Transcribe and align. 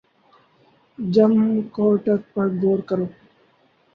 جم 0.99 1.33
کورٹر 1.75 2.17
پر 2.33 2.45
غور 2.59 2.79
کرو 2.87 3.05